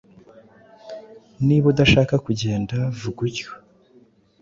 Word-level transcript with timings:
Niba 1.45 1.65
udashaka 1.73 2.15
kugenda, 2.25 2.75
vuga 2.99 3.19
utyo. 3.27 3.49